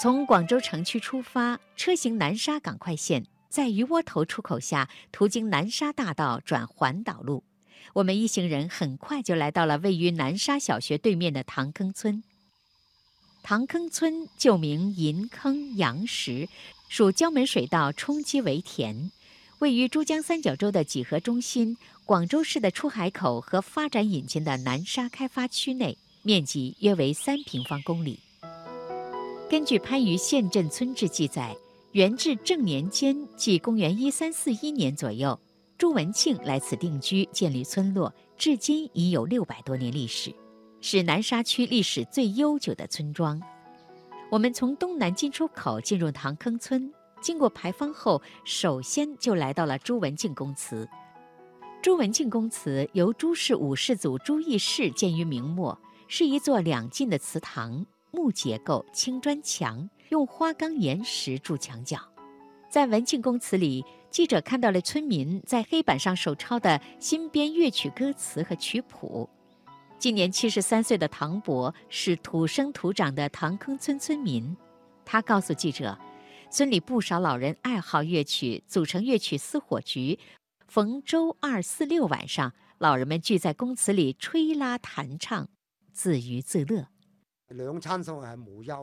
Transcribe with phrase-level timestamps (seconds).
[0.00, 7.42] 从广州城区出发，车行南沙港快线，在鱼窝头出口下，途经南沙大道转环岛路。
[7.94, 12.22] 我们一行人很快就来到了位于南沙小学对面的塘坑村。
[13.42, 16.48] 塘坑村旧名银坑杨石，
[16.88, 19.10] 属江门水道冲积围田，
[19.58, 21.76] 位于珠江三角洲的几何中心、
[22.06, 28.20] 广州市的出海口和发展引擎的南沙开发区内，面积约为三平方公里。
[29.48, 31.56] 根据番禺县镇村志记载，
[31.92, 35.40] 元至正年间，即公元一三四一年左右，
[35.78, 40.34] 朱文庆来此定居，建立村落，至今已有六百多年历史，
[40.82, 43.40] 是南沙区历史最悠久的村庄。
[44.30, 50.86] 我们从东南进出口进入塘坑村，经过牌坊后，首先就来到了朱文庆公祠。
[51.80, 57.86] 朱文庆公祠由朱氏五世祖朱义士建于明末，是一座两进的祠堂。
[58.10, 61.98] 木结构，青砖墙，用花岗岩石筑墙角。
[62.70, 69.28] 在文庆公祠里，记者看到了村民在黑板上手抄的新编乐曲歌词和曲谱。
[69.98, 74.56] 今年七十三岁的唐伯是土生土长的唐坑村村民。
[75.04, 75.98] 他告诉记者，
[76.50, 80.18] 村里不少老人爱好乐曲，组成乐曲私火局。
[80.66, 85.48] 逢周二、四、六晚上，老人们聚在公祠里吹拉弹唱，
[85.92, 86.88] 自娱自乐。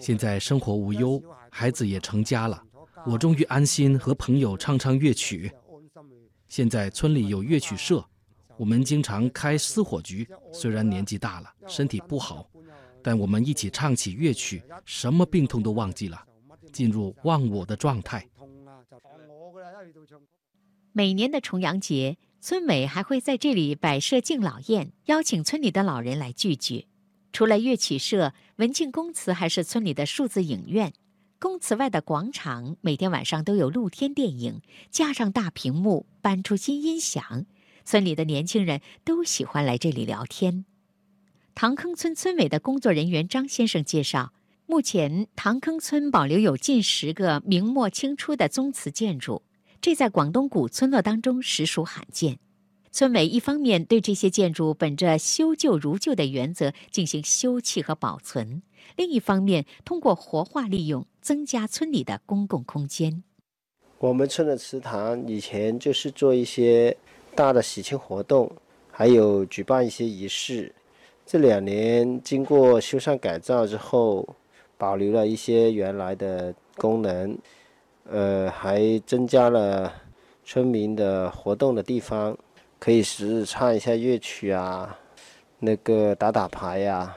[0.00, 2.62] 现在生活无忧，孩子也成家了，
[3.06, 5.52] 我终于安心和朋友唱唱乐曲。
[6.48, 8.02] 现在村里有乐曲社，
[8.56, 10.26] 我们经常开私火局。
[10.52, 12.48] 虽然年纪大了，身体不好，
[13.02, 16.24] 但我们一起唱起乐曲，什么病痛都忘记了，
[16.72, 18.26] 进入忘我的状态。
[20.92, 26.86] 每年的重阳节，村委还会在这里摆设敬老宴，邀请村里的老人来聚聚。
[27.34, 30.92] 除了乐曲社，文庆公祠还是村里的数字影院。
[31.40, 37.44] 公祠外的广场每天晚上都有露天电影，架上大屏幕，搬出新音响。
[37.84, 40.64] 村里的年轻人都喜欢来这里聊天。
[41.56, 44.32] 塘坑村村委的工作人员张先生介绍，
[44.66, 49.42] 目前塘坑村保留有近十个明末清初的宗祠建筑，
[49.80, 52.38] 这在广东古村落当中实属罕见。
[52.94, 58.62] 村委一方面对这些建筑本着修旧如旧的原则进行修葺和保存，
[58.94, 63.24] 另一方面通过活化利用增加村里的公共空间。
[63.98, 66.96] 我们村的祠堂以前就是做一些
[67.34, 68.48] 大的喜庆活动，
[68.92, 70.72] 还有举办一些仪式。
[71.26, 74.36] 这两年经过修缮改造之后，
[74.78, 77.36] 保留了一些原来的功能，
[78.08, 79.92] 呃，还增加了
[80.44, 82.38] 村民的活动的地方。
[82.84, 84.94] 可以是唱一下乐曲啊，
[85.58, 87.16] 那个打打牌呀，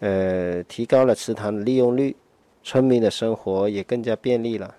[0.00, 2.16] 呃，提高了祠堂的利用率，
[2.62, 4.74] 村民的生活也更加便利了。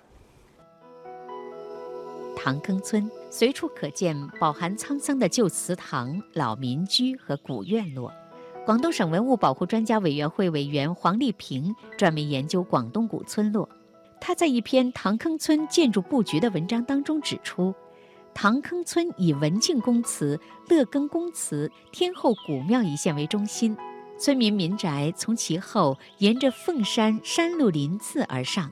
[2.34, 8.12] 塘坑村随处可见饱含沧桑的旧祠堂、老民居和古院落。
[8.66, 13.68] 广东省文物保护专家委员会委员黄丽萍专门研究广东古村落，
[14.20, 17.72] 他在一篇《塘坑村建筑布局》的文章当中指出。
[18.34, 23.76] 塘坑村以文庆公祠、乐耕公祠、天后古庙一线为中心，
[24.18, 28.70] 村民民宅从其后沿着凤山山路鳞次而上，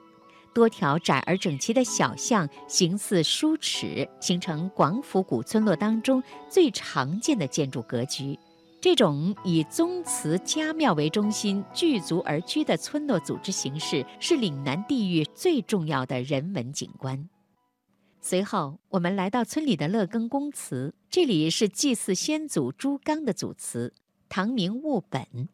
[0.53, 8.39] 多条窄而整齐的小巷形似梳齿，形成广府古村落当中最常见的建筑格局。
[8.81, 17.29] 这种以宗祠家庙为中心聚族而居的村落组织形式，是岭南地域最重要的人文景观。
[18.25, 23.93] 随后，我们来到村里的乐耕公祠，这里是祭祀先祖朱刚的祖祠，
[24.29, 25.49] 唐明务本，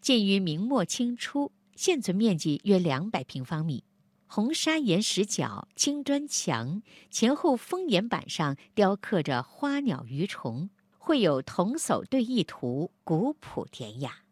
[0.00, 3.84] 建于明末清初，现存面积约两百平方米，
[4.26, 14.23] 红砂岩石角、青砖墙，前后封檐板上雕刻着花鸟鱼虫，绘有童叟对弈图，古朴典雅。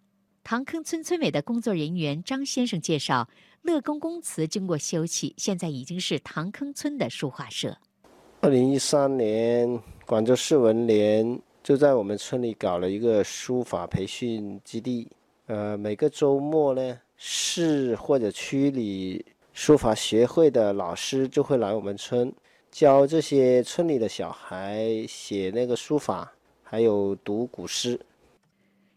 [0.45, 3.29] 塘坑村村委的工作人员张先生介绍。
[3.63, 7.79] 乐公公祠经过修葺，现在已经是塘坑村的书画社。
[8.41, 15.07] 二零一三年，广州市文联就在我们村里搞了一个书法培训基地。
[15.47, 22.35] 呃，每个周末呢，市或者区里书法协会的老师就会来我们村，
[22.73, 26.33] 教这些村里的小孩写那个书法，
[26.65, 28.01] 还有读古诗。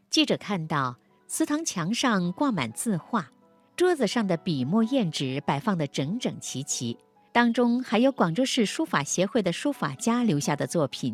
[0.09, 0.95] 记者看到
[1.27, 3.29] 祠堂墙上挂满字画。
[3.75, 6.97] 桌子上的笔墨砚纸摆放的整整齐齐，
[7.33, 11.13] 当中还有广州市书法协会的书法家留下的作品，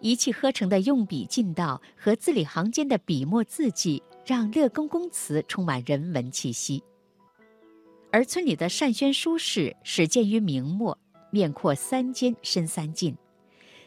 [0.00, 6.82] 一气呵成的用笔劲道和字里行间的笔墨字迹，让乐公公祠充满人文气息。
[8.10, 10.98] 而村里的善宣书室始建于明末，
[11.30, 13.16] 面阔三间，深三进。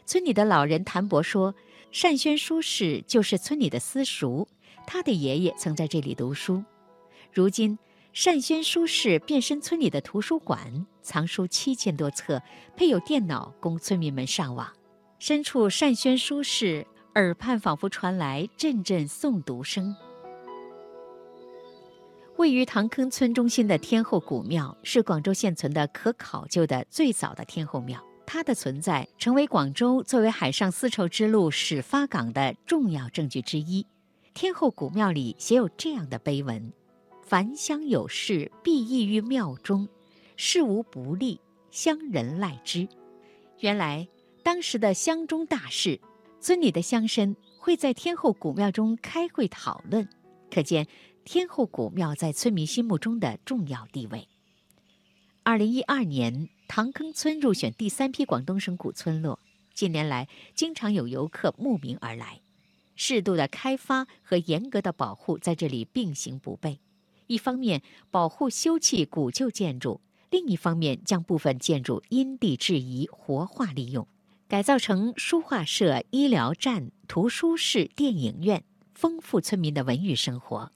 [0.06, 1.53] 村里的老人谭伯说，
[1.91, 4.47] 善宣书室就是村里的私塾，
[4.88, 6.64] 他的爷爷曾在这里读书。
[7.32, 7.78] 如今，
[8.24, 12.42] 单宣书室变身村里的图书馆，藏书七千多册，
[12.78, 14.72] 配有电脑供村民们上网。
[15.20, 16.86] 身处单宣书室，
[17.16, 19.96] 耳畔仿佛传来阵阵诵读声。
[22.38, 33.86] 位于塘坑村中心的天后古庙是广州现存的可考究的最早的天后庙，它的存在成为广州作为海上丝绸之路始发港的重要证据之一。
[34.36, 36.74] 天后古庙里写有这样的碑文。
[37.24, 39.88] 凡乡有事，必异于庙中；
[40.36, 41.40] 事无不利，
[41.72, 42.86] 乡人赖之。
[43.62, 44.06] 原来，
[44.44, 46.02] 当时的乡中大事，
[46.42, 50.06] 村里的乡绅会在天后古庙中开会讨论，
[50.52, 50.86] 可见
[51.24, 54.28] 天后古庙在村民心目中的重要地位。
[55.44, 59.40] 二零一二年，塘坑村入选第三批广东省古村落。
[59.74, 62.42] 近年来，经常有游客慕名而来。
[62.95, 66.80] 适度的开发和严格的保护在这里并行不悖。
[67.27, 67.81] 一方面
[68.12, 74.07] 保护修葺古旧建筑，另一方面将部分建筑因地制宜活化利用，
[74.47, 78.63] 改造成书画社、医疗站、图书室、电影院，
[78.94, 80.71] 丰富村民的文娱生活。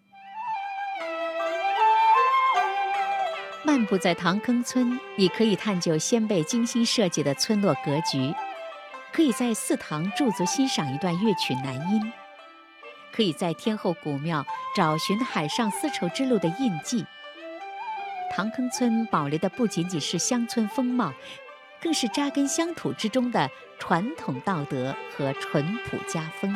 [3.63, 8.33] 漫步在塘坑村，你可以探究先辈精心设计的村落格局，
[9.11, 12.13] 可以在寺堂驻足欣赏一段乐曲南音。
[13.11, 14.45] 可以在天后古庙
[14.75, 17.05] 找寻海上丝绸之路的印记。
[18.31, 21.11] 塘坑村保留的不仅仅是乡村风貌，
[21.81, 26.55] 更是扎根乡土之中的传统道德和淳朴家风。